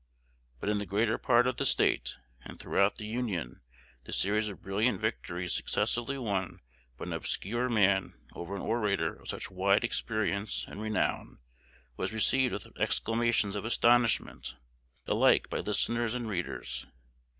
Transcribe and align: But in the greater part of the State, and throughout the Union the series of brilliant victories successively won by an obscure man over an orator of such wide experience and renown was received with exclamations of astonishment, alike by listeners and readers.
But 0.59 0.69
in 0.69 0.79
the 0.79 0.87
greater 0.87 1.19
part 1.19 1.45
of 1.45 1.57
the 1.57 1.63
State, 1.63 2.15
and 2.43 2.59
throughout 2.59 2.95
the 2.95 3.05
Union 3.05 3.61
the 4.05 4.11
series 4.11 4.49
of 4.49 4.63
brilliant 4.63 4.99
victories 4.99 5.53
successively 5.53 6.17
won 6.17 6.59
by 6.97 7.05
an 7.05 7.13
obscure 7.13 7.69
man 7.69 8.15
over 8.33 8.55
an 8.55 8.63
orator 8.63 9.13
of 9.13 9.29
such 9.29 9.51
wide 9.51 9.83
experience 9.83 10.65
and 10.67 10.81
renown 10.81 11.37
was 11.97 12.13
received 12.13 12.51
with 12.51 12.75
exclamations 12.79 13.55
of 13.55 13.63
astonishment, 13.63 14.55
alike 15.05 15.51
by 15.51 15.59
listeners 15.59 16.15
and 16.15 16.27
readers. 16.27 16.87